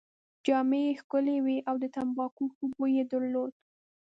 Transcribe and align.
جامې 0.45 0.81
يې 0.87 0.97
ښکلې 0.99 1.37
وې 1.45 1.57
او 1.69 1.75
د 1.83 1.85
تمباکو 1.95 2.43
ښه 2.55 2.65
بوی 2.73 2.91
يې 2.99 3.03
درلود. 3.11 3.53